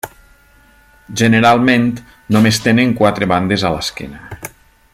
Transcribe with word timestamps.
Generalment 1.21 1.85
només 2.37 2.61
tenen 2.65 2.97
quatre 3.03 3.29
bandes 3.33 3.67
a 3.71 3.73
l'esquena. 3.77 4.25